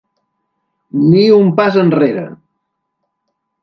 Ni 1.11 1.21
un 1.37 1.53
pas 1.61 1.79
enrere! 1.85 2.27